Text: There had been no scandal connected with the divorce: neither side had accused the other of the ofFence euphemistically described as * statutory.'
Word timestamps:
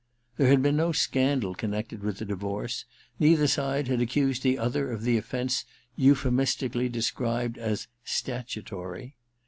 There 0.37 0.47
had 0.47 0.63
been 0.63 0.77
no 0.77 0.91
scandal 0.93 1.53
connected 1.53 2.01
with 2.01 2.17
the 2.17 2.25
divorce: 2.25 2.85
neither 3.19 3.45
side 3.45 3.87
had 3.87 4.01
accused 4.01 4.41
the 4.41 4.57
other 4.57 4.89
of 4.91 5.03
the 5.03 5.15
ofFence 5.21 5.63
euphemistically 5.95 6.89
described 6.89 7.59
as 7.59 7.87
* 7.99 8.03
statutory.' 8.17 9.15